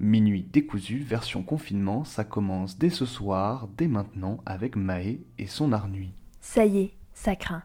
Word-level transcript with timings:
Minuit 0.00 0.46
décousu, 0.50 1.00
version 1.00 1.42
confinement, 1.42 2.04
ça 2.04 2.24
commence 2.24 2.78
dès 2.78 2.88
ce 2.88 3.04
soir, 3.04 3.68
dès 3.76 3.86
maintenant, 3.86 4.38
avec 4.46 4.74
Maë 4.74 5.20
et 5.36 5.46
son 5.46 5.72
Arnuit. 5.72 6.14
Ça 6.40 6.64
y 6.64 6.78
est, 6.78 6.90
ça 7.12 7.36
craint. 7.36 7.64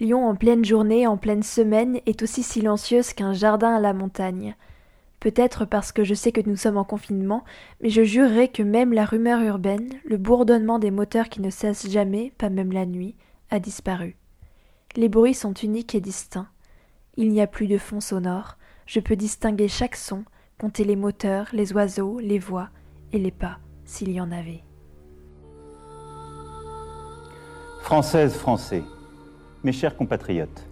Lyon 0.00 0.26
en 0.26 0.34
pleine 0.34 0.64
journée, 0.64 1.06
en 1.06 1.16
pleine 1.16 1.44
semaine, 1.44 2.00
est 2.04 2.22
aussi 2.22 2.42
silencieuse 2.42 3.12
qu'un 3.12 3.32
jardin 3.32 3.76
à 3.76 3.78
la 3.78 3.92
montagne. 3.92 4.56
Peut-être 5.20 5.64
parce 5.64 5.92
que 5.92 6.02
je 6.02 6.14
sais 6.14 6.32
que 6.32 6.40
nous 6.44 6.56
sommes 6.56 6.78
en 6.78 6.84
confinement, 6.84 7.44
mais 7.80 7.90
je 7.90 8.02
jurerai 8.02 8.48
que 8.48 8.64
même 8.64 8.92
la 8.92 9.04
rumeur 9.04 9.40
urbaine, 9.40 9.88
le 10.04 10.16
bourdonnement 10.16 10.80
des 10.80 10.90
moteurs 10.90 11.28
qui 11.28 11.40
ne 11.40 11.50
cessent 11.50 11.88
jamais, 11.88 12.32
pas 12.38 12.50
même 12.50 12.72
la 12.72 12.86
nuit, 12.86 13.14
a 13.50 13.60
disparu. 13.60 14.16
Les 14.96 15.08
bruits 15.08 15.32
sont 15.32 15.54
uniques 15.54 15.94
et 15.94 16.00
distincts. 16.00 16.48
Il 17.16 17.30
n'y 17.30 17.40
a 17.40 17.46
plus 17.46 17.68
de 17.68 17.78
fond 17.78 18.00
sonore, 18.00 18.56
je 18.86 18.98
peux 18.98 19.14
distinguer 19.14 19.68
chaque 19.68 19.94
son, 19.94 20.24
compter 20.62 20.84
les 20.84 20.94
moteurs, 20.94 21.48
les 21.52 21.72
oiseaux, 21.72 22.20
les 22.20 22.38
voix 22.38 22.68
et 23.12 23.18
les 23.18 23.32
pas, 23.32 23.58
s'il 23.84 24.12
y 24.12 24.20
en 24.20 24.30
avait. 24.30 24.62
Françaises, 27.80 28.36
Français, 28.36 28.84
mes 29.64 29.72
chers 29.72 29.96
compatriotes, 29.96 30.68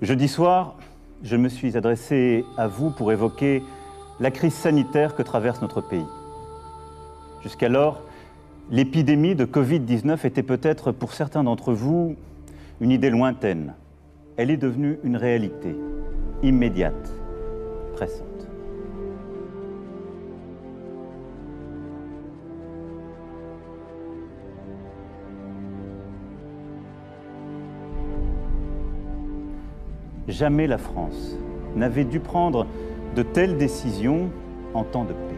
jeudi 0.00 0.26
soir, 0.26 0.78
je 1.22 1.36
me 1.36 1.50
suis 1.50 1.76
adressé 1.76 2.46
à 2.56 2.66
vous 2.66 2.88
pour 2.88 3.12
évoquer 3.12 3.62
la 4.20 4.30
crise 4.30 4.54
sanitaire 4.54 5.14
que 5.14 5.22
traverse 5.22 5.60
notre 5.60 5.82
pays. 5.82 6.06
Jusqu'alors, 7.42 8.00
l'épidémie 8.70 9.34
de 9.34 9.44
Covid-19 9.44 10.26
était 10.26 10.42
peut-être 10.42 10.92
pour 10.92 11.12
certains 11.12 11.44
d'entre 11.44 11.74
vous 11.74 12.16
une 12.80 12.90
idée 12.90 13.10
lointaine. 13.10 13.74
Elle 14.38 14.50
est 14.50 14.56
devenue 14.56 14.98
une 15.04 15.18
réalité, 15.18 15.76
immédiate, 16.42 17.12
pressante. 17.96 18.33
Jamais 30.28 30.66
la 30.66 30.78
France 30.78 31.36
n'avait 31.76 32.04
dû 32.04 32.20
prendre 32.20 32.66
de 33.14 33.22
telles 33.22 33.58
décisions 33.58 34.30
en 34.72 34.82
temps 34.84 35.04
de 35.04 35.12
paix. 35.12 35.34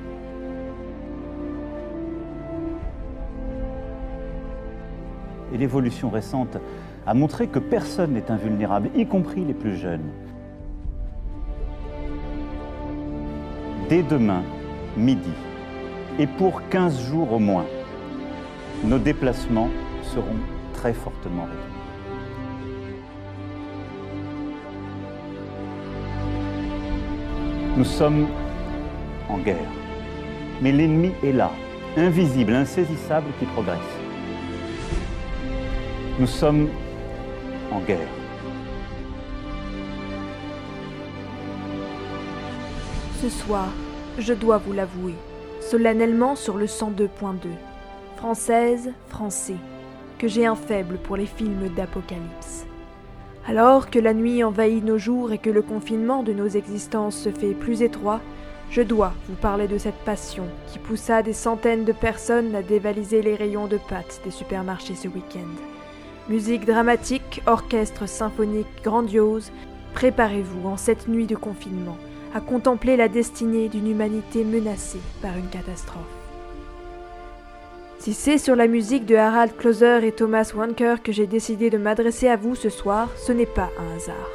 Et 5.52 5.58
l'évolution 5.58 6.08
récente 6.10 6.58
a 7.06 7.14
montré 7.14 7.48
que 7.48 7.58
personne 7.58 8.12
n'est 8.12 8.30
invulnérable, 8.30 8.90
y 8.94 9.06
compris 9.06 9.44
les 9.44 9.54
plus 9.54 9.76
jeunes. 9.76 10.10
Dès 13.88 14.02
demain, 14.02 14.42
midi, 14.96 15.30
et 16.18 16.26
pour 16.26 16.68
15 16.68 17.08
jours 17.08 17.32
au 17.32 17.38
moins, 17.38 17.66
nos 18.84 18.98
déplacements 18.98 19.68
seront 20.02 20.36
très 20.72 20.92
fortement 20.92 21.44
réduits. 21.44 21.75
Nous 27.76 27.84
sommes 27.84 28.26
en 29.28 29.36
guerre. 29.36 29.68
Mais 30.62 30.72
l'ennemi 30.72 31.12
est 31.22 31.32
là, 31.32 31.50
invisible, 31.98 32.54
insaisissable, 32.54 33.26
qui 33.38 33.44
progresse. 33.44 33.76
Nous 36.18 36.26
sommes 36.26 36.70
en 37.70 37.80
guerre. 37.80 38.08
Ce 43.20 43.28
soir, 43.28 43.68
je 44.18 44.32
dois 44.32 44.56
vous 44.56 44.72
l'avouer, 44.72 45.14
solennellement 45.60 46.34
sur 46.34 46.56
le 46.56 46.64
102.2, 46.64 47.48
française, 48.16 48.90
français, 49.08 49.56
que 50.18 50.28
j'ai 50.28 50.46
un 50.46 50.56
faible 50.56 50.96
pour 50.96 51.18
les 51.18 51.26
films 51.26 51.68
d'apocalypse. 51.76 52.66
Alors 53.48 53.90
que 53.90 54.00
la 54.00 54.12
nuit 54.12 54.42
envahit 54.42 54.84
nos 54.84 54.98
jours 54.98 55.30
et 55.30 55.38
que 55.38 55.50
le 55.50 55.62
confinement 55.62 56.24
de 56.24 56.32
nos 56.32 56.48
existences 56.48 57.16
se 57.16 57.30
fait 57.30 57.54
plus 57.54 57.82
étroit, 57.82 58.20
je 58.70 58.82
dois 58.82 59.14
vous 59.28 59.36
parler 59.36 59.68
de 59.68 59.78
cette 59.78 60.04
passion 60.04 60.44
qui 60.66 60.80
poussa 60.80 61.22
des 61.22 61.32
centaines 61.32 61.84
de 61.84 61.92
personnes 61.92 62.56
à 62.56 62.62
dévaliser 62.62 63.22
les 63.22 63.36
rayons 63.36 63.68
de 63.68 63.78
pâtes 63.88 64.20
des 64.24 64.32
supermarchés 64.32 64.96
ce 64.96 65.06
week-end. 65.06 65.46
Musique 66.28 66.64
dramatique, 66.64 67.40
orchestre 67.46 68.08
symphonique 68.08 68.66
grandiose, 68.82 69.52
préparez-vous 69.94 70.68
en 70.68 70.76
cette 70.76 71.06
nuit 71.06 71.26
de 71.26 71.36
confinement 71.36 71.98
à 72.34 72.40
contempler 72.40 72.96
la 72.96 73.06
destinée 73.06 73.68
d'une 73.68 73.88
humanité 73.88 74.42
menacée 74.42 75.00
par 75.22 75.36
une 75.38 75.48
catastrophe. 75.48 76.15
Si 78.06 78.14
c'est 78.14 78.38
sur 78.38 78.54
la 78.54 78.68
musique 78.68 79.04
de 79.04 79.16
Harald 79.16 79.56
Closer 79.56 80.06
et 80.06 80.12
Thomas 80.12 80.52
Wanker 80.54 81.02
que 81.02 81.10
j'ai 81.10 81.26
décidé 81.26 81.70
de 81.70 81.76
m'adresser 81.76 82.28
à 82.28 82.36
vous 82.36 82.54
ce 82.54 82.68
soir, 82.68 83.08
ce 83.16 83.32
n'est 83.32 83.46
pas 83.46 83.68
un 83.80 83.96
hasard. 83.96 84.30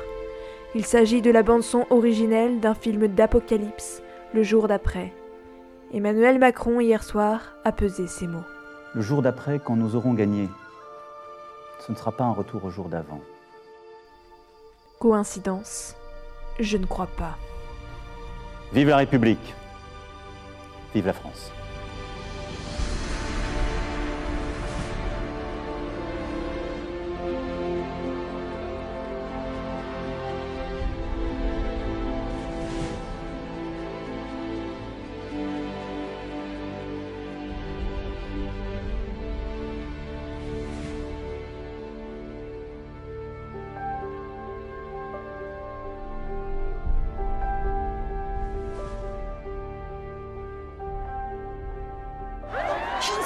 Il 0.76 0.86
s'agit 0.86 1.22
de 1.22 1.32
la 1.32 1.42
bande-son 1.42 1.86
originelle 1.90 2.60
d'un 2.60 2.74
film 2.74 3.08
d'apocalypse, 3.08 4.04
Le 4.34 4.44
jour 4.44 4.68
d'après. 4.68 5.14
Emmanuel 5.94 6.38
Macron, 6.38 6.82
hier 6.82 7.02
soir, 7.02 7.54
a 7.64 7.72
pesé 7.72 8.08
ces 8.08 8.28
mots. 8.28 8.44
Le 8.94 9.02
jour 9.02 9.22
d'après, 9.22 9.58
quand 9.64 9.78
nous 9.78 9.96
aurons 9.96 10.16
gagné, 10.16 10.50
ce 11.80 11.94
ne 11.94 11.98
sera 11.98 12.12
pas 12.12 12.26
un 12.26 12.34
retour 12.34 12.66
au 12.66 12.70
jour 12.70 12.90
d'avant. 12.90 13.22
Coïncidence 15.00 15.96
Je 16.60 16.76
ne 16.76 16.86
crois 16.86 17.08
pas. 17.18 17.38
Vive 18.74 18.90
la 18.90 18.98
République 18.98 19.56
Vive 20.94 21.06
la 21.06 21.14
France 21.14 21.54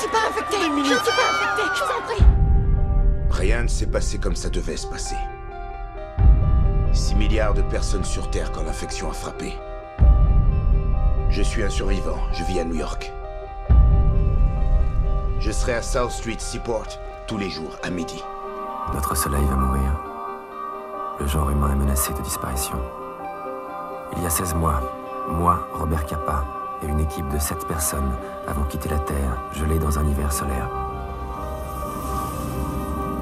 suis 0.05 0.11
pas 0.11 0.27
infectée 0.29 0.57
Je 0.61 0.79
ne 0.79 0.83
suis 0.83 0.93
pas 0.93 1.29
infectée 1.31 1.69
Je 1.75 1.83
vous 1.83 1.91
en 1.91 2.01
prie 2.01 2.25
Rien 3.31 3.63
ne 3.63 3.67
s'est 3.67 3.87
passé 3.87 4.17
comme 4.17 4.35
ça 4.35 4.49
devait 4.49 4.77
se 4.77 4.87
passer. 4.87 5.17
6 6.93 7.15
milliards 7.15 7.53
de 7.53 7.61
personnes 7.63 8.05
sur 8.05 8.29
Terre 8.31 8.51
quand 8.53 8.63
l'infection 8.63 9.09
a 9.09 9.13
frappé. 9.13 9.53
Je 11.29 11.41
suis 11.41 11.61
un 11.61 11.69
survivant, 11.69 12.19
je 12.31 12.43
vis 12.45 12.61
à 12.61 12.63
New 12.63 12.75
York. 12.75 13.11
Je 15.39 15.51
serai 15.51 15.73
à 15.73 15.81
South 15.81 16.11
Street 16.11 16.37
Seaport 16.39 16.87
tous 17.27 17.37
les 17.37 17.49
jours 17.49 17.77
à 17.83 17.89
midi. 17.89 18.23
Notre 18.93 19.17
soleil 19.17 19.43
va 19.49 19.55
mourir. 19.55 19.91
Le 21.19 21.27
genre 21.27 21.49
humain 21.49 21.73
est 21.73 21.75
menacé 21.75 22.13
de 22.13 22.21
disparition. 22.21 22.79
Il 24.15 24.23
y 24.23 24.25
a 24.25 24.29
16 24.29 24.55
mois, 24.55 24.81
moi, 25.27 25.67
Robert 25.73 26.05
Capa, 26.05 26.45
et 26.83 26.87
une 26.87 26.99
équipe 26.99 27.27
de 27.29 27.39
7 27.39 27.67
personnes 27.67 28.11
avons 28.47 28.63
quitté 28.63 28.89
la 28.89 28.99
Terre, 28.99 29.37
gelée 29.53 29.79
dans 29.79 29.97
un 29.99 30.07
hiver 30.07 30.31
solaire. 30.31 30.69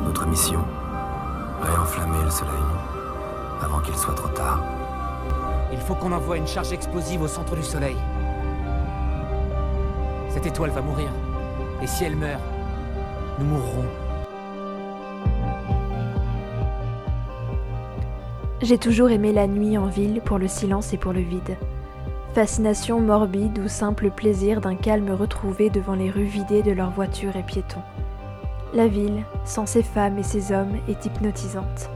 Notre 0.06 0.28
mission 0.28 0.64
Réenflammer 1.62 2.24
le 2.24 2.30
soleil 2.30 2.52
avant 3.62 3.80
qu'il 3.80 3.96
soit 3.96 4.14
trop 4.14 4.28
tard. 4.30 4.62
Il 5.72 5.80
faut 5.80 5.96
qu'on 5.96 6.12
envoie 6.12 6.38
une 6.38 6.48
charge 6.48 6.74
explosive 6.74 7.22
au 7.22 7.28
centre 7.28 7.56
du 7.56 7.64
soleil. 7.64 7.96
Cette 10.30 10.46
étoile 10.46 10.72
va 10.72 10.82
mourir. 10.82 11.10
Et 11.82 11.88
si 11.88 12.04
elle 12.04 12.16
meurt, 12.16 12.42
nous 13.40 13.46
mourrons. 13.46 13.86
J'ai 18.62 18.78
toujours 18.78 19.10
aimé 19.10 19.34
la 19.34 19.48
nuit 19.48 19.78
en 19.78 19.88
ville 19.88 20.22
pour 20.22 20.38
le 20.38 20.48
silence 20.48 20.94
et 20.94 20.98
pour 20.98 21.14
le 21.14 21.22
vide. 21.22 21.58
Fascination 22.34 23.00
morbide 23.00 23.60
ou 23.60 23.68
simple 23.68 24.10
plaisir 24.10 24.60
d'un 24.60 24.74
calme 24.74 25.12
retrouvé 25.12 25.70
devant 25.70 25.94
les 25.94 26.10
rues 26.10 26.24
vidées 26.24 26.64
de 26.64 26.72
leurs 26.72 26.90
voitures 26.90 27.36
et 27.36 27.44
piétons. 27.44 27.84
La 28.74 28.88
ville, 28.88 29.24
sans 29.46 29.68
ses 29.68 29.84
femmes 29.84 30.18
et 30.18 30.24
ses 30.24 30.52
hommes, 30.52 30.74
est 30.88 31.06
hypnotisante. 31.06 31.92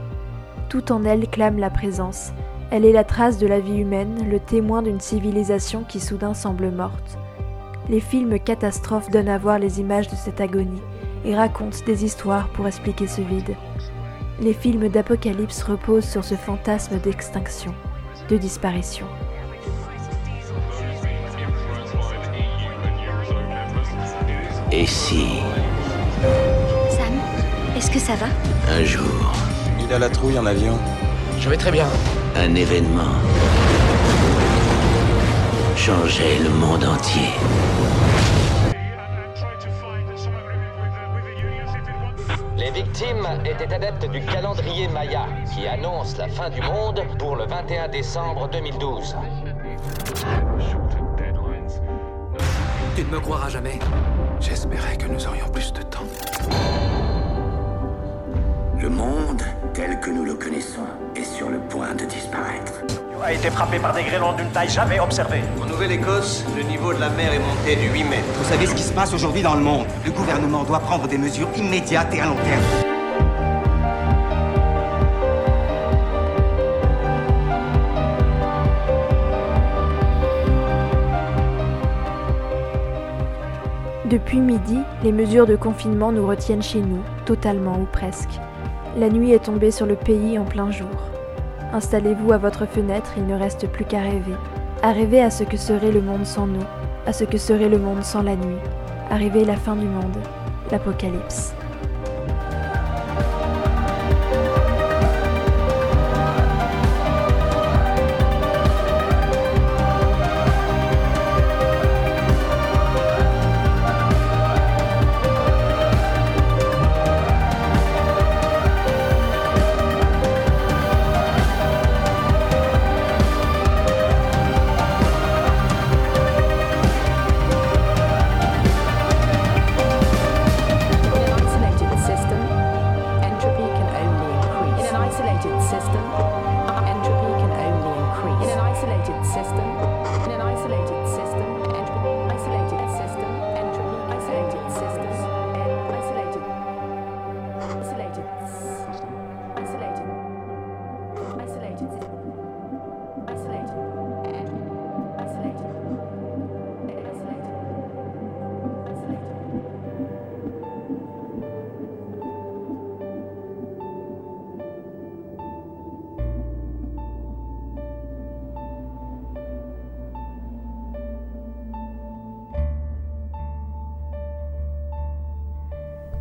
Tout 0.68 0.92
en 0.92 1.02
elle 1.02 1.26
clame 1.26 1.58
la 1.58 1.70
présence. 1.70 2.30
Elle 2.70 2.84
est 2.84 2.92
la 2.92 3.02
trace 3.02 3.38
de 3.38 3.48
la 3.48 3.58
vie 3.58 3.78
humaine, 3.78 4.28
le 4.30 4.38
témoin 4.38 4.80
d'une 4.80 5.00
civilisation 5.00 5.82
qui 5.82 5.98
soudain 5.98 6.34
semble 6.34 6.70
morte. 6.70 7.18
Les 7.88 8.00
films 8.00 8.38
catastrophes 8.38 9.10
donnent 9.10 9.28
à 9.28 9.38
voir 9.38 9.58
les 9.58 9.80
images 9.80 10.06
de 10.06 10.14
cette 10.14 10.40
agonie 10.40 10.82
et 11.24 11.34
racontent 11.34 11.84
des 11.84 12.04
histoires 12.04 12.48
pour 12.50 12.68
expliquer 12.68 13.08
ce 13.08 13.22
vide. 13.22 13.56
Les 14.40 14.52
films 14.52 14.88
d'apocalypse 14.88 15.64
reposent 15.64 16.08
sur 16.08 16.22
ce 16.22 16.36
fantasme 16.36 17.00
d'extinction, 17.00 17.74
de 18.28 18.36
disparition. 18.36 19.06
Et 24.70 24.86
si, 24.86 25.40
Sam, 26.90 27.14
est-ce 27.76 27.90
que 27.90 27.98
ça 27.98 28.14
va? 28.16 28.26
Un 28.70 28.84
jour, 28.84 29.32
Il 29.80 29.90
a 29.92 29.98
la 29.98 30.10
trouille 30.10 30.38
en 30.38 30.44
avion. 30.44 30.78
Je 31.40 31.48
vais 31.48 31.56
très 31.56 31.72
bien. 31.72 31.86
un 32.36 32.54
événement 32.54 33.14
changeait 35.74 36.38
le 36.40 36.50
monde 36.50 36.84
entier 36.84 37.30
Les 42.58 42.70
victimes 42.70 43.26
étaient 43.44 43.72
adeptes 43.72 44.10
du 44.10 44.20
calendrier 44.20 44.88
Maya, 44.88 45.26
qui 45.54 45.66
annonce 45.66 46.18
la 46.18 46.28
fin 46.28 46.50
du 46.50 46.60
monde 46.60 47.02
pour 47.18 47.36
le 47.36 47.46
21 47.46 47.88
décembre 47.88 48.48
2012. 48.50 49.16
Tu 52.96 53.04
ne 53.04 53.10
me 53.10 53.20
croiras 53.20 53.48
jamais. 53.48 53.78
J'espérais 54.40 54.96
que 54.96 55.06
nous 55.06 55.26
aurions 55.26 55.48
plus 55.48 55.72
de 55.72 55.82
temps. 55.82 56.04
Le 58.80 58.88
monde, 58.88 59.42
tel 59.74 59.98
que 60.00 60.10
nous 60.10 60.24
le 60.24 60.34
connaissons, 60.34 60.86
est 61.16 61.24
sur 61.24 61.48
le 61.48 61.58
point 61.58 61.94
de 61.94 62.04
disparaître. 62.04 62.72
a 63.22 63.32
été 63.32 63.50
frappé 63.50 63.78
par 63.78 63.92
des 63.92 64.04
grêlons 64.04 64.32
d'une 64.34 64.50
taille 64.50 64.70
jamais 64.70 65.00
observée. 65.00 65.42
En 65.60 65.66
Nouvelle-Écosse, 65.66 66.44
le 66.56 66.62
niveau 66.62 66.94
de 66.94 67.00
la 67.00 67.10
mer 67.10 67.32
est 67.34 67.40
monté 67.40 67.74
de 67.74 67.92
8 67.92 68.04
mètres. 68.04 68.28
Vous 68.36 68.48
savez 68.48 68.66
ce 68.66 68.74
qui 68.74 68.82
se 68.82 68.92
passe 68.92 69.12
aujourd'hui 69.12 69.42
dans 69.42 69.54
le 69.54 69.62
monde 69.62 69.86
Le 70.04 70.12
gouvernement 70.12 70.62
doit 70.62 70.80
prendre 70.80 71.08
des 71.08 71.18
mesures 71.18 71.48
immédiates 71.56 72.14
et 72.14 72.20
à 72.20 72.26
long 72.26 72.36
terme. 72.36 72.87
Depuis 84.10 84.40
midi, 84.40 84.78
les 85.02 85.12
mesures 85.12 85.46
de 85.46 85.54
confinement 85.54 86.12
nous 86.12 86.26
retiennent 86.26 86.62
chez 86.62 86.80
nous, 86.80 87.02
totalement 87.26 87.78
ou 87.78 87.84
presque. 87.92 88.40
La 88.96 89.10
nuit 89.10 89.32
est 89.32 89.44
tombée 89.44 89.70
sur 89.70 89.84
le 89.84 89.96
pays 89.96 90.38
en 90.38 90.44
plein 90.44 90.70
jour. 90.70 90.88
Installez-vous 91.74 92.32
à 92.32 92.38
votre 92.38 92.64
fenêtre, 92.64 93.12
il 93.18 93.26
ne 93.26 93.38
reste 93.38 93.68
plus 93.68 93.84
qu'à 93.84 94.00
rêver. 94.00 94.36
À 94.82 94.92
rêver 94.92 95.20
à 95.20 95.28
ce 95.28 95.44
que 95.44 95.58
serait 95.58 95.92
le 95.92 96.00
monde 96.00 96.24
sans 96.24 96.46
nous, 96.46 96.64
à 97.04 97.12
ce 97.12 97.24
que 97.24 97.36
serait 97.36 97.68
le 97.68 97.76
monde 97.76 98.02
sans 98.02 98.22
la 98.22 98.34
nuit. 98.34 98.56
À 99.10 99.16
rêver 99.16 99.44
la 99.44 99.56
fin 99.56 99.76
du 99.76 99.84
monde, 99.84 100.16
l'apocalypse. 100.70 101.52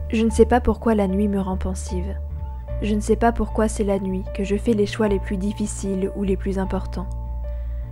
Je 0.09 0.24
ne 0.24 0.30
sais 0.30 0.45
pas 0.45 0.62
pourquoi 0.62 0.95
la 0.95 1.09
nuit 1.09 1.27
me 1.27 1.42
rend 1.42 1.57
pensive. 1.57 2.15
Je 2.81 2.95
ne 2.95 3.01
sais 3.01 3.18
pas 3.18 3.33
pourquoi 3.33 3.68
c'est 3.68 3.83
la 3.83 4.00
nuit 4.00 4.24
que 4.33 4.45
je 4.45 4.56
fais 4.56 4.74
les 4.74 4.86
choix 4.86 5.09
les 5.09 5.19
plus 5.19 5.36
difficiles 5.36 6.12
ou 6.15 6.24
les 6.24 6.38
plus 6.38 6.59
importants. 6.59 7.09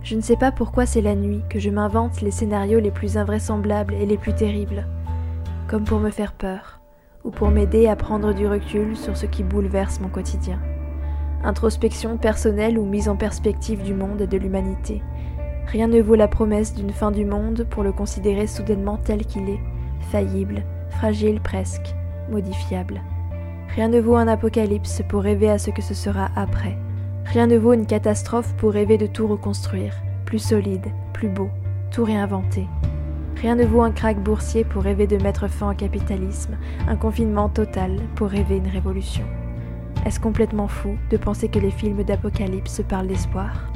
Je 0.02 0.16
ne 0.16 0.22
sais 0.22 0.36
pas 0.36 0.50
pourquoi 0.50 0.86
c'est 0.86 1.02
la 1.02 1.14
nuit 1.14 1.42
que 1.50 1.58
je 1.58 1.68
m'invente 1.68 2.22
les 2.22 2.30
scénarios 2.30 2.80
les 2.80 2.90
plus 2.90 3.18
invraisemblables 3.18 3.92
et 3.92 4.06
les 4.06 4.16
plus 4.16 4.34
terribles, 4.34 4.86
comme 5.68 5.84
pour 5.84 5.98
me 5.98 6.08
faire 6.08 6.32
peur, 6.32 6.80
ou 7.22 7.30
pour 7.30 7.50
m'aider 7.50 7.86
à 7.86 7.96
prendre 7.96 8.32
du 8.32 8.46
recul 8.46 8.96
sur 8.96 9.14
ce 9.14 9.26
qui 9.26 9.42
bouleverse 9.42 10.00
mon 10.00 10.08
quotidien. 10.08 10.58
Introspection 11.44 12.16
personnelle 12.16 12.78
ou 12.78 12.86
mise 12.86 13.10
en 13.10 13.16
perspective 13.16 13.82
du 13.82 13.92
monde 13.92 14.22
et 14.22 14.26
de 14.26 14.38
l'humanité. 14.38 15.02
Rien 15.66 15.86
ne 15.86 16.00
vaut 16.00 16.14
la 16.14 16.28
promesse 16.28 16.72
d'une 16.72 16.92
fin 16.92 17.10
du 17.10 17.26
monde 17.26 17.66
pour 17.68 17.82
le 17.82 17.92
considérer 17.92 18.46
soudainement 18.46 18.96
tel 18.96 19.26
qu'il 19.26 19.50
est, 19.50 19.60
faillible, 20.10 20.62
fragile 20.88 21.40
presque, 21.40 21.95
modifiable. 22.30 23.00
Rien 23.74 23.88
ne 23.88 24.00
vaut 24.00 24.16
un 24.16 24.28
apocalypse 24.28 25.02
pour 25.08 25.22
rêver 25.22 25.50
à 25.50 25.58
ce 25.58 25.70
que 25.70 25.82
ce 25.82 25.94
sera 25.94 26.30
après. 26.36 26.76
Rien 27.26 27.46
ne 27.46 27.56
vaut 27.56 27.72
une 27.72 27.86
catastrophe 27.86 28.54
pour 28.56 28.72
rêver 28.72 28.98
de 28.98 29.06
tout 29.06 29.26
reconstruire, 29.26 29.94
plus 30.24 30.38
solide, 30.38 30.86
plus 31.12 31.28
beau, 31.28 31.50
tout 31.90 32.04
réinventer. 32.04 32.66
Rien 33.40 33.54
ne 33.54 33.64
vaut 33.64 33.82
un 33.82 33.90
krach 33.90 34.16
boursier 34.16 34.64
pour 34.64 34.82
rêver 34.82 35.06
de 35.06 35.22
mettre 35.22 35.48
fin 35.48 35.72
au 35.72 35.74
capitalisme, 35.74 36.56
un 36.88 36.96
confinement 36.96 37.48
total 37.48 38.00
pour 38.14 38.28
rêver 38.28 38.56
une 38.56 38.68
révolution. 38.68 39.24
Est-ce 40.06 40.20
complètement 40.20 40.68
fou 40.68 40.96
de 41.10 41.16
penser 41.16 41.48
que 41.48 41.58
les 41.58 41.70
films 41.70 42.04
d'apocalypse 42.04 42.80
parlent 42.88 43.08
d'espoir? 43.08 43.75